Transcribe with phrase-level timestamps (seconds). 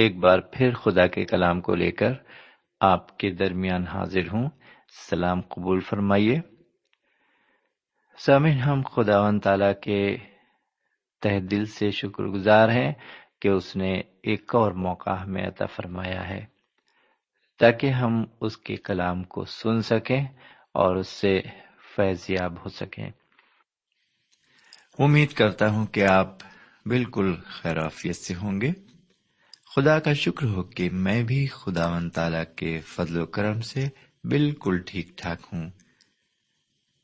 [0.00, 2.12] ایک بار پھر خدا کے کلام کو لے کر
[2.80, 4.48] آپ کے درمیان حاضر ہوں۔
[5.10, 6.40] سلام قبول فرمائیے۔
[8.18, 10.16] سامن ہم خدا و تعالی کے
[11.22, 12.92] تہ دل سے شکر گزار ہیں
[13.40, 16.44] کہ اس نے ایک اور موقع ہمیں عطا فرمایا ہے
[17.58, 20.24] تاکہ ہم اس کے کلام کو سن سکیں
[20.74, 21.40] اور اس سے
[21.96, 23.10] فیض یاب ہو سکیں۔
[24.98, 26.28] امید کرتا ہوں کہ آپ
[26.86, 28.89] بالکل خیرافیت سے ہوں گے۔
[29.74, 33.88] خدا کا شکر ہو کہ میں بھی خدا و تعالی کے فضل و کرم سے
[34.24, 35.70] بالکل ٹھیک ٹھاک ہوں۔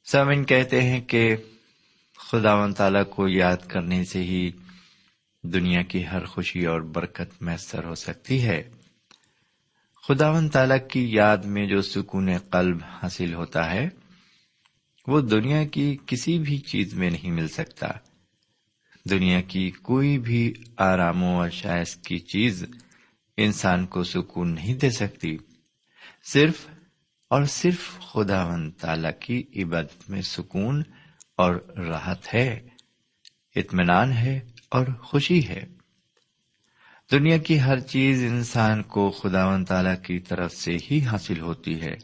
[0.04, 1.36] سامن کہتے ہیں کہ
[2.18, 4.50] خدا و تعالی کو یاد کرنے سے ہی
[5.42, 8.62] دنیا کی ہر خوشی اور برکت میسر ہو سکتی ہے۔
[10.08, 13.88] خدا و تعالی کی یاد میں جو سکون قلب حاصل ہوتا ہے،
[15.06, 17.88] وہ دنیا کی کسی بھی چیز میں نہیں مل سکتا۔
[19.10, 22.64] دنیا کی کوئی بھی آرام و اشائش کی چیز
[23.36, 25.36] انسان کو سکون نہیں دے سکتی۔
[26.32, 26.66] صرف
[27.30, 30.82] اور صرف خدا و تعالی کی عبادت میں سکون
[31.36, 32.68] اور راحت ہے،
[33.56, 35.64] اطمینان ہے اور خوشی ہے۔
[37.12, 41.80] دنیا کی ہر چیز انسان کو خدا و تعالی کی طرف سے ہی حاصل ہوتی
[41.80, 41.94] ہے،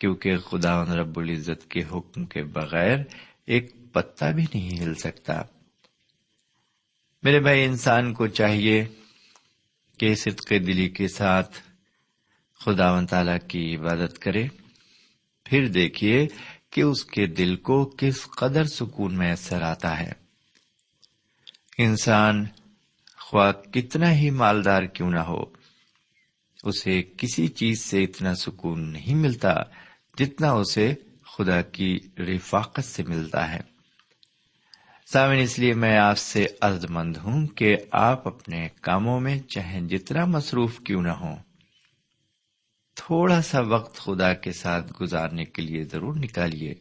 [0.00, 2.98] کیونکہ خدا رب العزت کے حکم کے بغیر
[3.46, 5.42] ایک پتا بھی نہیں ہل سکتا۔
[7.22, 8.84] میرے بھائی، انسان کو چاہیے
[9.98, 11.58] کہ صدق دلی کے ساتھ
[12.60, 14.48] خدا و تعالی کی عبادت کرے۔
[15.44, 16.26] پھر دیکھیے
[16.70, 20.12] کہ اس کے دل کو کس قدر سکون میسر آتا ہے۔
[21.78, 22.46] انسان
[23.16, 25.44] خواہ کتنا ہی مالدار کیوں نہ ہو،
[26.64, 29.54] اسے کسی چیز سے اتنا سکون نہیں ملتا
[30.18, 30.94] جتنا اسے
[31.24, 33.71] خدا کی رفاقت سے ملتا ہے۔
[35.12, 39.80] سامن اس لیے میں آپ سے عرض مند ہوں کہ آپ اپنے کاموں میں چاہے
[39.80, 41.36] جتنا مصروف کیوں نہ ہو
[42.94, 46.74] تھوڑا سا وقت خدا کے ساتھ گزارنے کے لیے ضرور نکالیے۔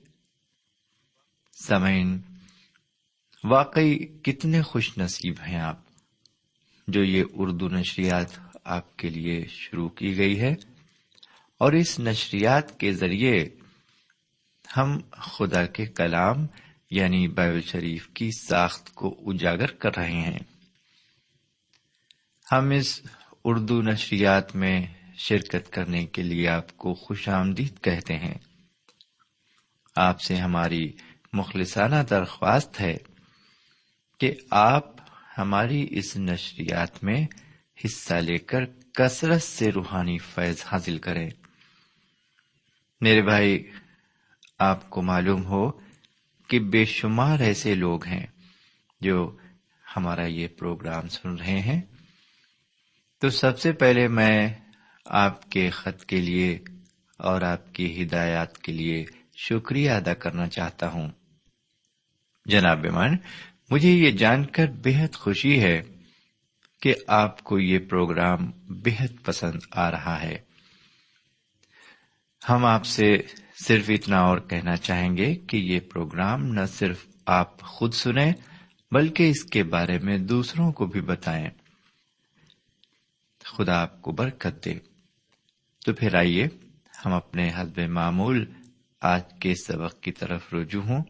[1.67, 2.19] سمعین
[3.43, 5.79] واقعی کتنے خوش نصیب ہیں آپ
[6.87, 10.55] جو یہ اردو نشریات آپ کے لیے شروع کی گئی ہے
[11.57, 13.49] اور اس نشریات کے ذریعے
[14.77, 16.47] ہم خدا کے کلام
[16.91, 20.39] یعنی بائبل شریف کی ساخت کو اجاگر کر رہے ہیں۔
[22.51, 23.01] ہم اس
[23.45, 28.33] اردو نشریات میں شرکت کرنے کے لیے آپ کو خوش آمدید کہتے ہیں۔
[29.95, 30.91] آپ سے ہماری
[31.33, 32.97] مخلصانہ درخواست ہے
[34.19, 34.85] کہ آپ
[35.37, 37.27] ہماری اس نشریات میں
[37.85, 41.29] حصہ لے کر کثرت سے روحانی فیض حاصل کریں۔
[43.01, 43.71] میرے بھائی،
[44.59, 45.80] آپ کو معلوم ہو
[46.51, 48.25] کہ بے شمار ایسے لوگ ہیں
[49.01, 49.37] جو
[49.97, 51.81] ہمارا یہ پروگرام سن رہے ہیں۔
[53.19, 54.53] تو سب سے پہلے میں
[55.05, 56.59] آپ کے خط کے لیے
[57.17, 59.05] اور آپ کی ہدایات کے لیے
[59.35, 61.09] شکریہ ادا کرنا چاہتا ہوں۔
[62.45, 63.17] جناب مان
[63.69, 65.81] مجھے یہ جان کر بےحد خوشی ہے
[66.81, 70.37] کہ آپ کو یہ پروگرام بےحد پسند آ رہا ہے۔
[72.49, 73.17] ہم آپ سے
[73.65, 78.33] صرف اتنا اور کہنا چاہیں گے کہ یہ پروگرام نہ صرف آپ خود سنیں،
[78.91, 81.49] بلکہ اس کے بارے میں دوسروں کو بھی بتائیں۔
[83.43, 84.73] خدا آپ کو برکت دے۔
[85.85, 86.47] تو پھر آئیے،
[87.05, 88.45] ہم اپنے حسب معمول
[89.01, 91.03] آج کے سبق کی طرف رجوع ہوں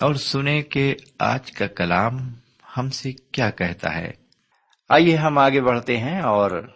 [0.00, 2.34] اور سنیں کہ آج کا کلام
[2.76, 4.12] ہم سے کیا کہتا ہے۔
[4.88, 6.74] آئیے ہم آگے بڑھتے ہیں اور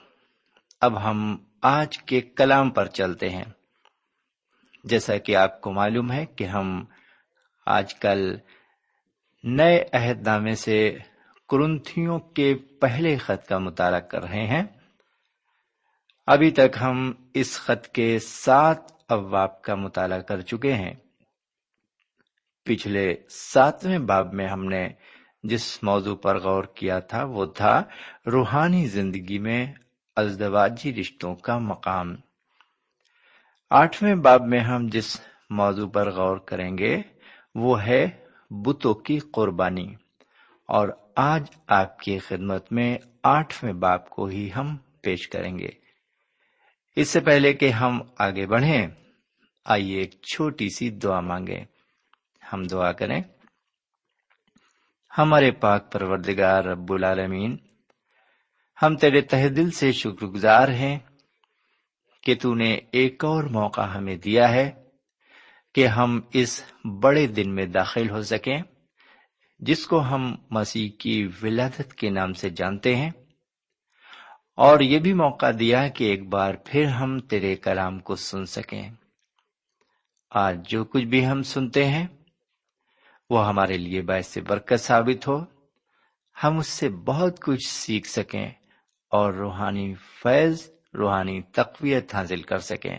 [0.80, 3.44] اب ہم آج کے کلام پر چلتے ہیں۔
[4.84, 6.84] جیسا کہ آپ کو معلوم ہے کہ ہم
[7.66, 8.37] آج کل
[9.44, 10.99] نئے عہد نامے سے
[11.49, 14.62] کرنتھیوں کے پہلے خط کا مطالعہ کر رہے ہیں۔
[16.26, 20.94] ابھی تک ہم اس خط کے سات ابواب کا مطالعہ کر چکے ہیں۔
[22.64, 24.88] پچھلے ساتویں باب میں ہم نے
[25.42, 27.82] جس موضوع پر غور کیا تھا وہ تھا
[28.32, 29.72] روحانی زندگی میں
[30.16, 32.16] ازدواجی رشتوں کا مقام۔
[33.70, 37.02] آٹھویں باب میں ہم جس موضوع پر غور کریں گے،
[37.54, 38.06] وہ ہے
[38.50, 39.94] بتوں کی قربانی۔
[40.66, 45.68] اور آج آپ کی خدمت میں آٹھویں باب کو ہی ہم پیش کریں گے۔
[46.96, 48.86] اس سے پہلے کہ ہم آگے بڑھیں،
[49.64, 51.64] آئیے ایک چھوٹی سی دعا مانگے
[52.52, 53.22] ہم دعا کریں،
[55.18, 57.56] ہمارے پاک پروردگار رب العالمین،
[58.82, 60.98] ہم تیرے تہ دل سے شکر گزار ہیں۔
[62.22, 64.70] کہ تو نے ایک اور موقع ہمیں دیا ہے
[65.74, 66.62] کہ ہم اس
[67.00, 68.62] بڑے دن میں داخل ہو سکیں،
[69.58, 73.10] جس کو ہم مسیح کی ولادت کے نام سے جانتے ہیں۔
[74.56, 78.90] اور یہ بھی موقع دیا کہ ایک بار پھر ہم تیرے کلام کو سن سکیں۔
[80.30, 82.06] آج جو کچھ بھی ہم سنتے ہیں،
[83.30, 85.44] وہ ہمارے لیے باعث برکت ثابت ہو۔
[86.44, 88.48] ہم اس سے بہت کچھ سیکھ سکیں
[89.10, 92.99] اور روحانی فیض روحانی تقویت حاصل کر سکیں۔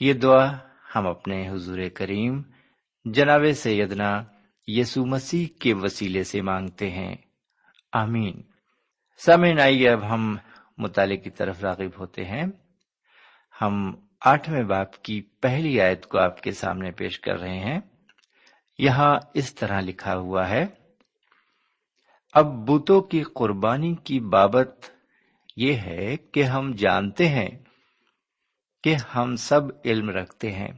[0.00, 0.58] یہ دعا
[0.96, 2.42] ہم اپنے حضور کریم
[3.04, 4.24] جناب سیدنا
[4.66, 7.16] یسو مسیح کے وسیلے سے مانگتے ہیں۔
[7.92, 8.42] آمین۔
[9.18, 10.36] سامعین، آئیے اب ہم
[10.78, 12.44] مطالعے کی طرف راغب ہوتے ہیں۔
[13.62, 17.80] ہم آٹھویں باپ کی پہلی آیت کو آپ کے سامنے پیش کر رہے ہیں۔
[18.78, 20.66] یہاں اس طرح لکھا ہوا ہے،
[22.32, 24.90] اب بتوں کی قربانی کی بابت
[25.56, 27.48] یہ ہے کہ ہم جانتے ہیں
[28.84, 30.72] کہ ہم سب علم رکھتے ہیں۔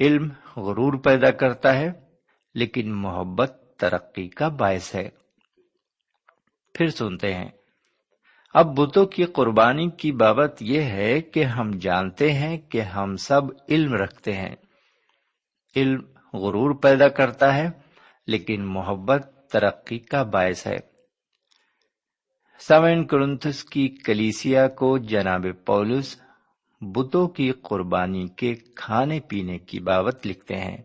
[0.00, 1.92] علم غرور پیدا کرتا ہے،
[2.54, 5.08] لیکن محبت ترقی کا باعث ہے۔
[6.74, 7.48] پھر سنتے ہیں۔
[8.54, 13.40] اب بتوں کی قربانی کی بابت یہ ہے کہ ہم جانتے ہیں کہ ہم سب
[13.68, 14.56] علم رکھتے ہیں۔
[15.76, 16.00] علم
[16.34, 17.68] غرور پیدا کرتا ہے،
[18.26, 20.91] لیکن محبت ترقی کا باعث ہے۔
[22.58, 26.20] سوین کرنتھس کی کلیسیا کو جناب پولس
[26.80, 30.76] بتوں کی قربانی کے کھانے پینے کی بابت لکھتے ہیں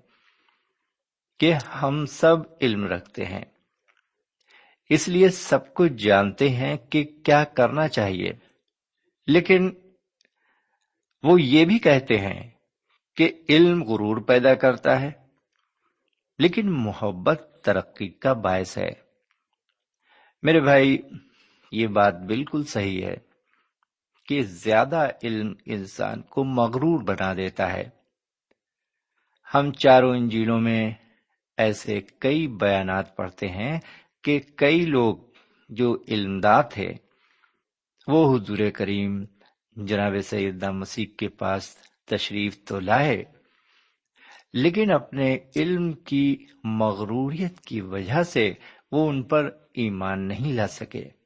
[1.39, 3.45] کہ ہم سب علم رکھتے ہیں۔
[4.89, 8.31] اس لیے سب کچھ جانتے ہیں کہ کیا کرنا چاہیے۔
[9.27, 9.71] لیکن
[11.23, 12.51] وہ یہ بھی کہتے ہیں
[13.15, 15.11] کہ علم غرور پیدا کرتا ہے،
[16.39, 18.91] لیکن محبت ترقی کا باعث ہے۔
[20.41, 20.97] میرے بھائی
[21.71, 23.15] یہ بات بالکل صحیح ہے
[24.27, 27.89] کہ زیادہ علم انسان کو مغرور بنا دیتا ہے۔
[29.53, 30.91] ہم چاروں انجیلوں میں
[31.57, 33.79] ایسے کئی بیانات پڑھتے ہیں
[34.23, 35.17] کہ کئی لوگ
[35.69, 36.91] جو علمدار تھے
[38.07, 39.23] وہ حضور کریم
[39.75, 43.23] جناب سیدہ مسیح کے پاس تشریف تو لائے،
[44.53, 48.53] لیکن اپنے علم کی مغروریت کی وجہ سے
[48.91, 51.16] وہ ان پر ایمان نہیں لا سکے۔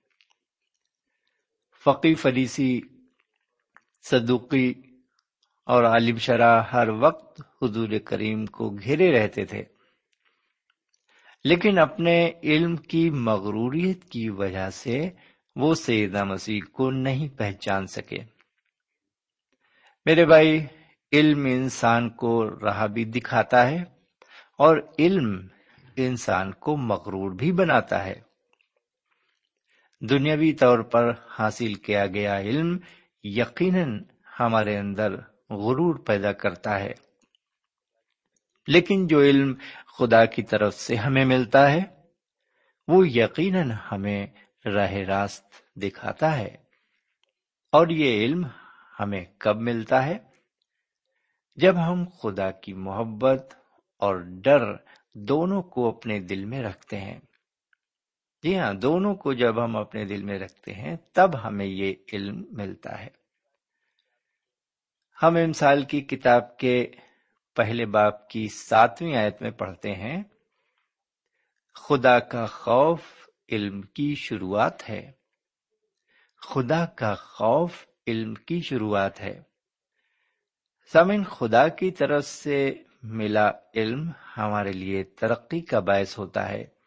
[1.85, 2.81] فقی فریسی،
[4.09, 4.73] صدوقی
[5.65, 9.63] اور عالم شرح ہر وقت حضور کریم کو گھیرے رہتے تھے۔
[11.43, 15.09] لیکن اپنے علم کی مغروریت کی وجہ سے
[15.55, 18.17] وہ سیدہ مسیح کو نہیں پہچان سکے۔
[20.05, 20.65] میرے بھائی،
[21.11, 23.83] علم انسان کو راہ بھی دکھاتا ہے
[24.57, 25.47] اور علم
[25.97, 28.30] انسان کو مغرور بھی بناتا ہے۔
[30.10, 32.77] دنیاوی طور پر حاصل کیا گیا علم
[33.24, 34.01] یقیناً
[34.39, 35.15] ہمارے اندر
[35.50, 36.93] غرور پیدا کرتا ہے۔
[38.67, 39.53] لیکن جو علم
[39.98, 41.81] خدا کی طرف سے ہمیں ملتا ہے،
[42.88, 44.27] وہ یقیناً ہمیں
[44.65, 46.55] راہ راست دکھاتا ہے۔
[47.72, 48.48] اور یہ علم
[49.00, 50.17] ہمیں کب ملتا ہے؟
[51.55, 53.53] جب ہم خدا کی محبت
[54.00, 54.75] اور ڈر
[55.13, 57.20] دونوں کو اپنے دل میں رکھتے ہیں۔
[58.43, 62.45] جی ہاں دونوں کو جب ہم اپنے دل میں رکھتے ہیں، تب ہمیں یہ علم
[62.51, 63.07] ملتا ہے۔
[65.24, 66.91] ہم امسال کی کتاب کے
[67.55, 70.24] پہلے باپ کی ساتویں آیت میں پڑھتے ہیں،
[71.75, 73.01] خدا کا خوف
[73.51, 75.12] علم کی شروعات ہے۔
[76.38, 79.41] خدا کا خوف علم کی شروعات ہے۔
[80.93, 86.80] سمن خدا کی طرف سے ملا علم ہمارے لیے ترقی کا باعث ہوتا ہے۔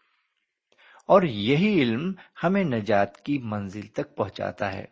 [1.06, 4.84] اور یہی علم ہمیں نجات کی منزل تک پہنچاتا ہے۔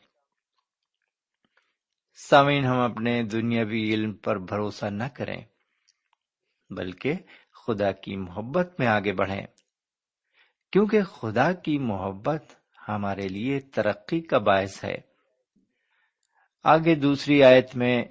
[2.28, 5.44] سامعین، ہم اپنے دنیاوی علم پر بھروسہ نہ کریں،
[6.70, 7.14] بلکہ
[7.52, 9.46] خدا کی محبت میں آگے بڑھیں۔
[10.72, 12.44] کیونکہ خدا کی محبت
[12.88, 14.98] ہمارے لیے ترقی کا باعث ہے۔
[16.64, 18.04] آگے دوسری آیت میں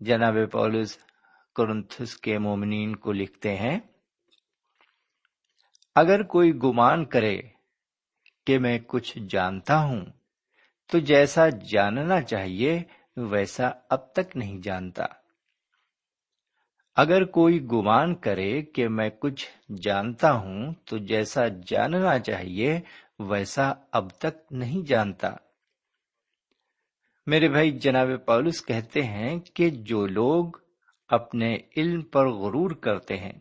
[0.00, 0.98] جناب پولس
[1.56, 3.78] کرنتھس کے مومنین کو لکھتے ہیں
[5.94, 7.40] اگر کوئی گمان کرے
[8.46, 10.04] کہ میں کچھ جانتا ہوں،
[10.92, 12.82] تو جیسا جاننا چاہیے،
[13.16, 15.04] ویسا اب تک نہیں جانتا۔
[16.96, 19.46] اگر کوئی گمان کرے کہ میں کچھ
[19.82, 22.80] جانتا ہوں، تو جیسا جاننا چاہیے،
[23.18, 25.30] ویسا اب تک نہیں جانتا۔
[27.26, 30.44] میرے بھائی، جناب پولس کہتے ہیں کہ جو لوگ
[31.08, 33.32] اپنے علم پر غرور کرتے ہیں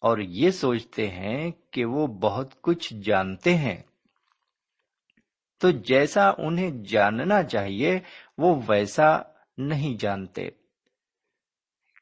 [0.00, 3.82] اور یہ سوچتے ہیں کہ وہ بہت کچھ جانتے ہیں۔
[5.60, 7.98] تو جیسا انہیں جاننا چاہیے،
[8.38, 9.18] وہ ویسا
[9.58, 10.50] نہیں جانتے۔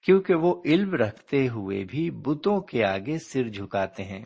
[0.03, 4.25] کیونکہ وہ علم رکھتے ہوئے بھی بتوں کے آگے سر جھکاتے ہیں۔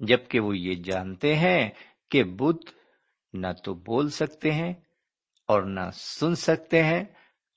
[0.00, 1.70] جبکہ وہ یہ جانتے ہیں
[2.10, 2.70] کہ بت
[3.32, 4.72] نہ تو بول سکتے ہیں،
[5.48, 7.04] اور نہ سن سکتے ہیں،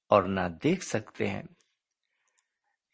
[0.09, 1.43] اور نہ دیکھ سکتے ہیں۔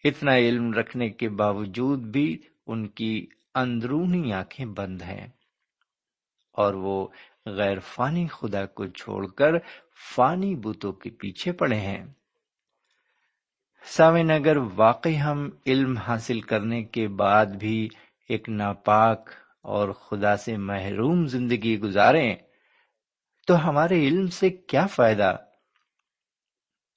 [0.03, 2.37] اتنا علم رکھنے کے باوجود بھی
[2.67, 5.27] ان کی اندرونی آنکھیں بند ہیں
[6.53, 7.07] اور وہ
[7.45, 9.51] غیر فانی خدا کو چھوڑ کر
[10.15, 12.05] فانی بتوں کے پیچھے پڑے ہیں۔
[13.85, 17.89] سامن اگر واقعی ہم علم حاصل کرنے کے بعد بھی
[18.29, 19.29] ایک ناپاک
[19.61, 22.35] اور خدا سے محروم زندگی گزاریں
[23.47, 25.35] تو ہمارے علم سے کیا فائدہ؟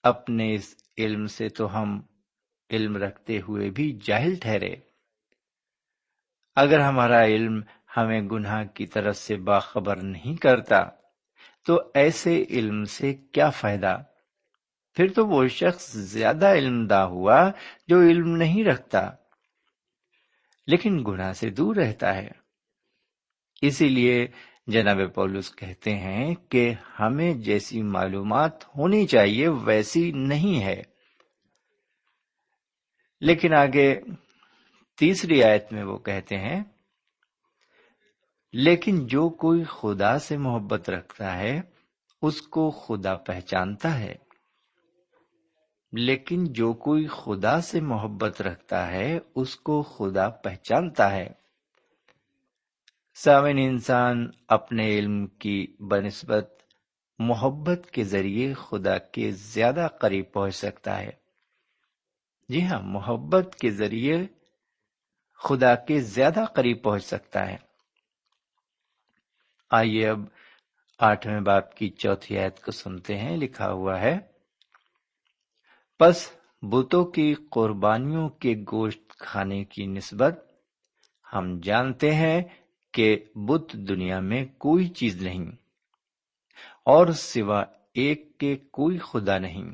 [0.03, 2.01] اپنے اس علم سے تو ہم
[2.73, 4.75] علم رکھتے ہوئے بھی جاہل ٹھہرے۔
[6.57, 7.61] اگر ہمارا علم
[7.97, 10.79] ہمیں گناہ کی طرف سے باخبر نہیں کرتا،
[11.67, 14.03] تو ایسے علم سے کیا فائدہ؟
[14.95, 17.51] پھر تو وہ شخص زیادہ علم دا ہوا
[17.89, 19.11] جو علم نہیں رکھتا،
[20.67, 22.29] لیکن گناہ سے دور رہتا ہے۔
[23.63, 24.27] اسی لیے
[24.67, 30.92] جناب پولس کہتے ہیں کہ ہمیں جیسی معلومات ہونی چاہیے ویسی نہیں ہے۔
[33.23, 34.01] لیکن آگے
[34.99, 36.65] تیسری آیت میں وہ کہتے ہیں،
[38.53, 41.61] لیکن جو کوئی خدا سے محبت رکھتا ہے،
[42.23, 44.15] اس کو خدا پہچانتا ہے۔
[45.93, 51.29] لیکن جو کوئی خدا سے محبت رکھتا ہے، اس کو خدا پہچانتا ہے۔
[53.15, 56.63] سامن انسان اپنے علم کی بنسبت
[57.19, 61.22] محبت کے ذریعے خدا کے زیادہ قریب پہنچ سکتا ہے۔
[62.49, 64.17] جی ہاں محبت کے ذریعے
[65.41, 67.57] خدا کے زیادہ قریب پہنچ سکتا ہے۔
[69.71, 70.21] آئیے اب
[71.01, 74.19] آٹھویں باپ کی چوتھی آیت کو سنتے ہیں۔ لکھا ہوا ہے،
[76.01, 76.29] پس
[76.63, 80.45] بتوں کی قربانیوں کے گوشت کھانے کی نسبت
[81.27, 82.43] ہم جانتے ہیں
[82.95, 83.09] کہ
[83.47, 85.51] بت دنیا میں کوئی چیز نہیں،
[86.87, 87.61] اور سوا
[87.95, 89.71] ایک کے کوئی خدا نہیں۔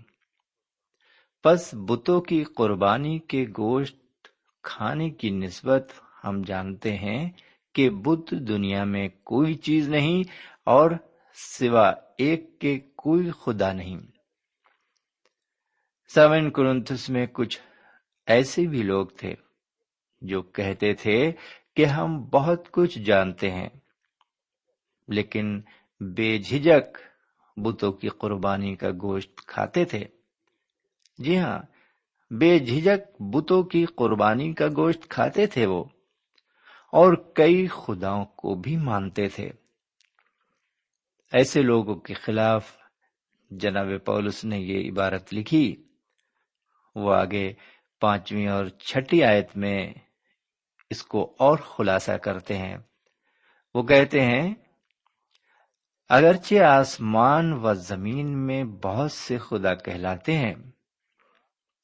[1.48, 4.28] پس بتوں کی قربانی کے گوشت
[4.62, 5.92] کھانے کی نسبت
[6.24, 7.30] ہم جانتے ہیں
[7.74, 10.22] کہ بت دنیا میں کوئی چیز نہیں
[10.64, 10.90] اور
[11.34, 14.00] سوا ایک کے کوئی خدا نہیں۔
[16.14, 17.61] سیون کرنتس میں کچھ
[18.26, 19.34] ایسے بھی لوگ تھے
[20.20, 21.32] جو کہتے تھے
[21.76, 23.68] کہ ہم بہت کچھ جانتے ہیں،
[25.08, 25.61] لیکن
[26.00, 26.98] بے جھجک
[27.56, 30.17] بتوں کی قربانی کا گوشت کھاتے تھے۔
[31.18, 31.59] جی ہاں
[32.31, 35.85] بے جھجک بتوں کی قربانی کا گوشت کھاتے تھے وہ،
[36.92, 39.50] اور کئی خداؤں کو بھی مانتے تھے۔
[41.33, 42.70] ایسے لوگوں کے خلاف
[43.50, 45.66] جناب پولس نے یہ عبارت لکھی،
[46.96, 47.52] وہ آگے
[48.02, 49.94] پانچویں اور چھٹی آیت میں
[50.90, 52.76] اس کو اور خلاصہ کرتے ہیں۔
[53.74, 54.54] وہ کہتے ہیں،
[56.11, 60.54] اگرچہ آسمان و زمین میں بہت سے خدا کہلاتے ہیں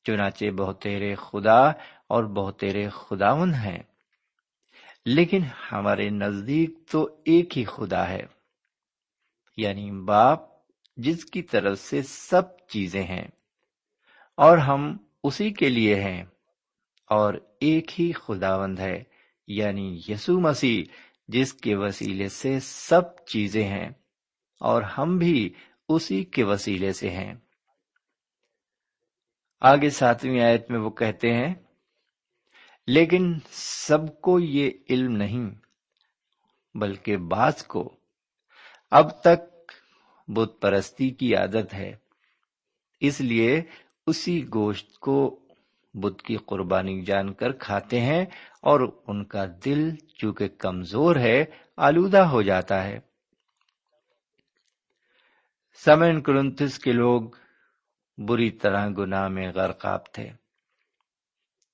[0.05, 1.61] چنانچہ بہترے خدا
[2.07, 3.83] اور بہترے خداون ہیں۔
[5.07, 8.23] لیکن ہمارے نزدیک تو ایک ہی خدا ہے
[9.59, 10.41] یعنی باپ،
[10.97, 13.27] جس کی طرف سے سب چیزیں ہیں،
[14.39, 16.25] اور ہم اسی کے لیے ہیں،
[17.11, 19.03] اور ایک ہی خداوند ہے
[19.49, 20.83] یعنی یسو مسیح،
[21.29, 23.89] جس کے وسیلے سے سب چیزیں ہیں،
[24.61, 25.53] اور ہم بھی
[25.89, 27.35] اسی کے وسیلے سے ہیں۔
[29.65, 31.55] آگے ساتویں آیت میں وہ کہتے ہیں،
[32.87, 35.51] لیکن سب کو یہ علم نہیں،
[36.75, 37.97] بلکہ بعض کو۔
[38.91, 39.73] اب تک
[40.29, 41.93] بت پرستی کی عادت ہے،
[43.01, 43.63] اس لیے
[44.07, 45.41] اسی گوشت کو
[45.95, 48.25] بدھ کی قربانی جان کر کھاتے ہیں
[48.61, 51.45] اور ان کا دل چونکہ کمزور ہے،
[51.77, 52.99] آلودہ ہو جاتا ہے۔
[55.85, 57.23] سمن کرنتس کے لوگ
[58.19, 60.31] بری طرح گناہ میں غرقاب تھے۔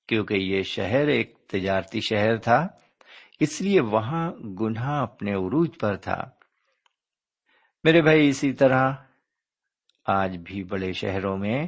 [0.07, 2.67] کیونکہ یہ شہر ایک تجارتی شہر تھا،
[3.39, 6.29] اس لیے وہاں گناہ اپنے عروج پر تھا۔
[7.83, 8.91] میرے بھائی، اسی طرح
[10.05, 11.67] آج بھی بڑے شہروں میں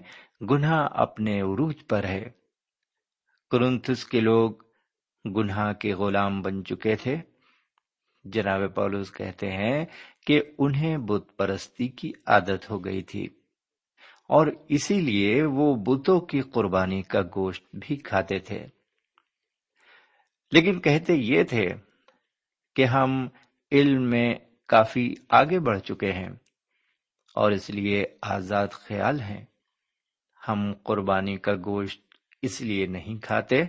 [0.52, 2.30] گناہ اپنے عروج پر ہے۔
[3.52, 4.52] کرنتس کے لوگ
[5.26, 7.18] گناہ کے غلام بن چکے تھے۔
[8.24, 9.86] جناب پولوس کہتے ہیں
[10.28, 13.43] کہ انہیں بت پرستی کی عادت ہو گئی تھی۔
[14.24, 18.68] اور اسی لیے وہ بتوں کی قربانی کا گوشت بھی کھاتے تھے۔
[20.52, 21.68] لیکن کہتے یہ تھے
[22.76, 23.28] کہ ہم
[23.72, 24.36] علم میں
[24.68, 26.30] کافی آگے بڑھ چکے ہیں
[27.36, 29.46] اور اس لیے آزاد خیال ہیں۔
[30.48, 32.02] ہم قربانی کا گوشت
[32.42, 33.64] اس لیے نہیں کھاتے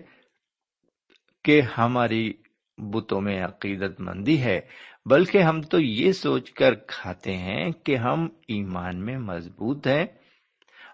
[1.44, 2.32] کہ ہماری
[2.78, 4.60] بتوں میں عقیدت مندی ہے،
[5.06, 10.06] بلکہ ہم تو یہ سوچ کر کھاتے ہیں کہ ہم ایمان میں مضبوط ہیں۔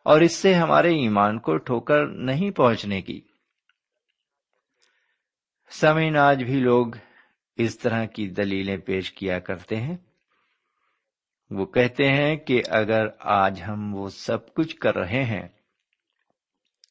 [0.02, 3.20] اور اس سے ہمارے ایمان کو ٹھوکر نہیں پہنچنے کی۔
[5.70, 6.86] سمین آج بھی لوگ
[7.56, 9.96] اس طرح کی دلیلیں پیش کیا کرتے ہیں۔
[11.50, 15.48] وہ کہتے ہیں کہ اگر آج ہم وہ سب کچھ کر رہے ہیں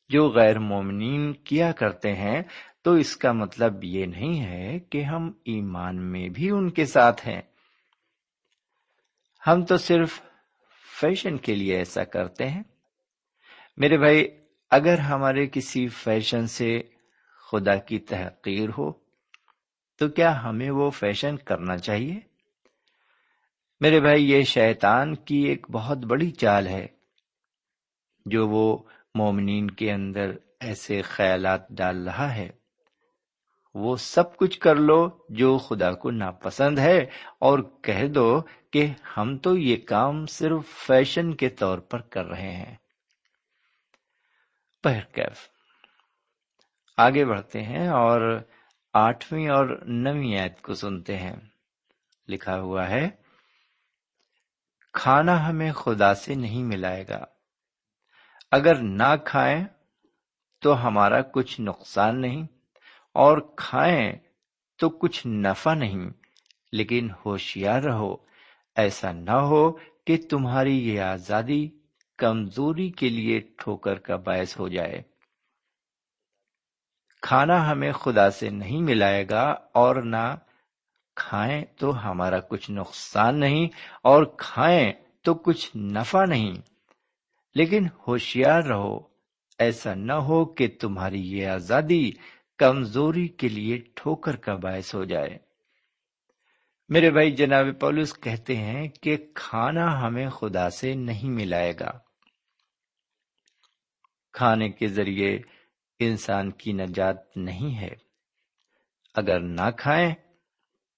[0.10, 2.42] جو غیر مومنین کیا کرتے ہیں،
[2.82, 7.28] تو اس کا مطلب یہ نہیں ہے کہ ہم ایمان میں بھی ان کے ساتھ
[7.28, 7.42] ہیں۔
[9.48, 10.22] ہم تو صرف
[11.02, 12.64] فیشن کے لیے ایسا کرتے ہیں۔
[13.80, 14.28] میرے بھائی،
[14.72, 16.82] اگر ہمارے کسی فیشن سے
[17.52, 18.92] خدا کی تحقیر ہو،
[19.98, 22.20] تو کیا ہمیں وہ فیشن کرنا چاہیے؟
[23.82, 26.88] میرے بھائی، یہ شیطان کی ایک بہت بڑی چال ہے
[28.26, 28.78] جو وہ
[29.16, 32.50] مومنین کے اندر ایسے خیالات ڈال رہا ہے۔
[33.74, 37.00] وہ سب کچھ کر لو جو خدا کو ناپسند ہے،
[37.40, 38.88] اور کہہ دو کہ
[39.18, 42.76] ہم تو یہ کام صرف فیشن کے طور پر کر رہے ہیں۔
[44.88, 45.50] کیف
[46.98, 48.40] آگے بڑھتے ہیں اور
[48.94, 51.36] آٹھویں اور نویں آیت کو سنتے ہیں۔
[52.28, 53.10] لکھا ہوا ہے،
[54.94, 57.26] کھانا ہمیں خدا سے نہیں ملائے گا۔
[58.52, 59.66] اگر نہ کھائیں
[60.62, 62.44] تو ہمارا کچھ نقصان نہیں،
[63.14, 64.14] اور کھائیں
[64.78, 66.10] تو کچھ نفع نہیں۔
[66.72, 68.16] لیکن ہوشیار رہو،
[68.76, 69.72] ایسا نہ ہو
[70.06, 71.79] کہ تمہاری یہ آزادی
[72.20, 75.02] کمزوری کے لیے ٹھوکر کا باعث ہو جائے۔
[77.22, 80.36] کھانا ہمیں خدا سے نہیں ملائے گا اور نہ
[81.16, 83.68] کھائیں تو ہمارا کچھ نقصان نہیں
[84.04, 86.54] اور کھائیں تو کچھ نفع نہیں۔
[87.56, 89.00] لیکن ہوشیار رہو،
[89.60, 92.12] ایسا نہ ہو کہ تمہاری یہ آزادی
[92.58, 95.38] کمزوری کے لیے ٹھوکر کا باعث ہو جائے۔
[96.90, 102.09] میرے بھائی جناب پولس کہتے ہیں کہ کھانا ہمیں خدا سے نہیں ملائے گا۔
[104.34, 105.40] کھانے کے ذریعے
[106.00, 107.96] انسان کی نجات نہیں ہے۔
[109.16, 110.16] اگر نہ کھائیں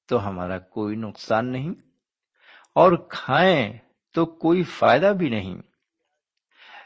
[0.08, 1.74] تو ہمارا کوئی نقصان نہیں،
[2.76, 3.74] اور کھائیں
[4.14, 5.62] تو کوئی فائدہ بھی نہیں۔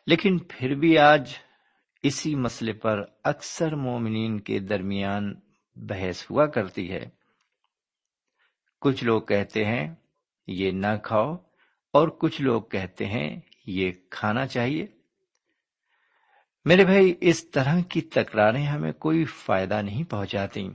[0.07, 1.33] لیکن پھر بھی آج
[2.03, 5.39] اسی مسئلے پر اکثر مومنین کے درمیان
[5.75, 7.05] بحث ہوا کرتی ہے۔
[8.81, 9.95] کچھ لوگ کہتے ہیں،
[10.47, 11.35] یہ نہ کھاؤ،
[11.93, 14.87] اور کچھ لوگ کہتے ہیں، یہ کھانا چاہیے۔
[16.65, 20.69] میرے بھائی، اس طرح کی تکراریں ہمیں کوئی فائدہ نہیں پہنچاتی،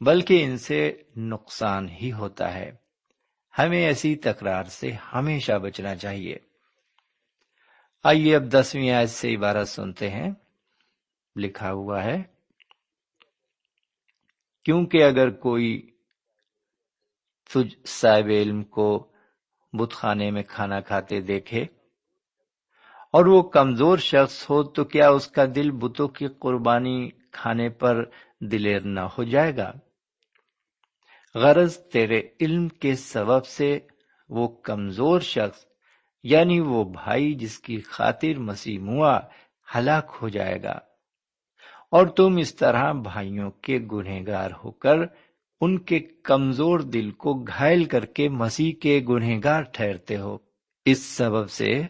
[0.00, 2.72] بلکہ ان سے نقصان ہی ہوتا ہے۔
[3.58, 6.36] ہمیں ایسی تکرار سے ہمیشہ بچنا چاہیے۔
[8.04, 10.30] آئیے اب دسویں آج سے عبارت سنتے ہیں۔
[11.36, 12.22] لکھا ہوا ہے،
[14.64, 15.90] کیونکہ اگر کوئی
[17.54, 19.12] تجھ صاحب علم کو
[19.72, 21.64] بت خانے میں کھانا کھاتے دیکھے
[23.12, 28.04] اور وہ کمزور شخص ہو تو کیا اس کا دل بتوں کی قربانی کھانے پر
[28.40, 29.72] دلیر نہ ہو جائے گا؟
[31.34, 33.78] غرض تیرے علم کے سبب سے
[34.28, 35.64] وہ کمزور شخص
[36.22, 39.20] یعنی وہ بھائی جس کی خاطر مسیح موا
[39.74, 40.78] ہلاک ہو جائے گا۔
[41.90, 44.96] اور تم اس طرح بھائیوں کے گنہگار ہو کر
[45.60, 50.38] ان کے کمزور دل کو گھائل کر کے مسیح کے گنہگار ٹھہرتے ہو۔
[50.84, 51.82] اس سبب سے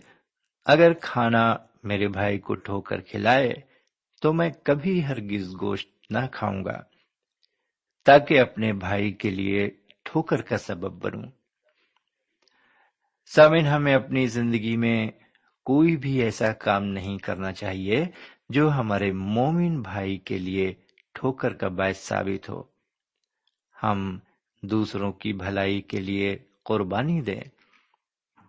[0.66, 3.52] اگر کھانا میرے بھائی کو ٹھو کر کھلائے
[4.22, 6.82] تو میں کبھی ہرگز گوشت نہ کھاؤں گا،
[8.04, 9.70] تاکہ اپنے بھائی کے لیے
[10.02, 11.30] ٹھوکر کا سبب بنوں۔
[13.26, 15.10] سامن ہمیں اپنی زندگی میں
[15.64, 18.04] کوئی بھی ایسا کام نہیں کرنا چاہیے
[18.48, 20.74] جو ہمارے مومن بھائی کے لیے
[21.12, 22.62] ٹھوکر کا باعث ثابت ہو۔
[23.82, 24.18] ہم
[24.62, 27.40] دوسروں کی بھلائی کے لیے قربانی دیں۔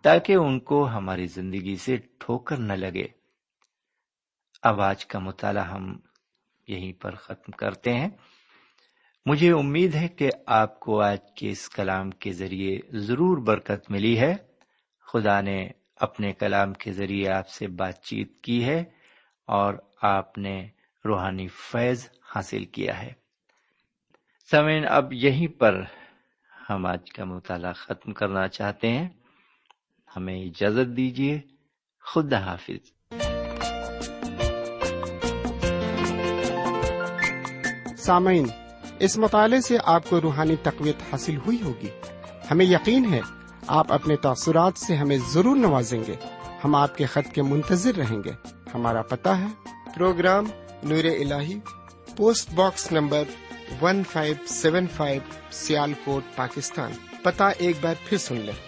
[0.02, 3.06] تاکہ ان کو ہماری زندگی سے ٹھوکر نہ لگے۔
[4.62, 5.98] اب آج کا مطالعہ ہم
[6.68, 8.08] یہیں پر ختم کرتے ہیں۔
[9.26, 14.20] مجھے امید ہے کہ آپ کو آج کے اس کلام کے ذریعے ضرور برکت ملی
[14.20, 14.34] ہے۔
[15.12, 18.84] خدا نے اپنے کلام کے ذریعے آپ سے بات چیت کی ہے
[19.46, 20.68] اور آپ نے
[21.04, 23.12] روحانی فیض حاصل کیا ہے۔
[24.50, 25.82] سمین اب یہیں پر
[26.70, 29.08] ہم آج کا مطالعہ ختم کرنا چاہتے ہیں۔
[30.16, 31.40] ہمیں اجازت دیجیے
[32.14, 32.92] خدا حافظ۔
[37.98, 38.46] سامعین،
[38.98, 41.88] اس مطالعے سے آپ کو روحانی تقویت حاصل ہوئی ہوگی۔
[42.50, 43.20] ہمیں یقین ہے،
[43.66, 46.14] آپ اپنے تاثرات سے ہمیں ضرور نوازیں گے۔
[46.64, 48.30] ہم آپ کے خط کے منتظر رہیں گے۔
[48.74, 49.46] ہمارا پتہ ہے،
[49.94, 50.44] پروگرام
[50.82, 51.32] نور ال
[52.16, 53.22] post box number
[53.82, 55.20] one five seven five
[56.04, 56.90] Sialkot, Pakistan.
[57.22, 58.67] پتا ایک بار پھر سن لیں۔